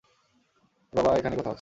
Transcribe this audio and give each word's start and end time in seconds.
তোমার 0.93 1.03
বাবা 1.03 1.17
এখানেই 1.17 1.37
কোথাও 1.37 1.43
আছে। 1.43 1.49